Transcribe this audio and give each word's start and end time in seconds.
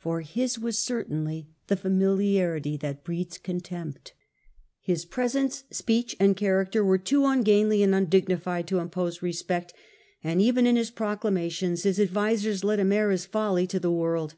F 0.00 0.06
or 0.06 0.20
his 0.22 0.58
was 0.58 0.78
certainly 0.78 1.50
the 1.66 1.76
familiarity 1.76 2.74
that 2.78 3.04
breeds 3.04 3.36
contempt; 3.36 4.14
people, 4.14 4.18
his 4.80 5.04
presence, 5.04 5.64
speech, 5.70 6.16
and 6.18 6.38
character 6.38 6.82
were 6.82 6.96
too 6.96 7.26
ungainly 7.26 7.82
and 7.82 7.94
undignified 7.94 8.66
to 8.68 8.78
impose 8.78 9.20
respect; 9.20 9.74
and 10.24 10.40
even 10.40 10.66
in 10.66 10.76
his 10.76 10.90
pro 10.90 11.14
clamations 11.18 11.84
his 11.84 12.00
advisers 12.00 12.64
let 12.64 12.80
him 12.80 12.92
air 12.92 13.10
his 13.10 13.26
folly 13.26 13.66
to 13.66 13.78
the 13.78 13.92
world. 13.92 14.36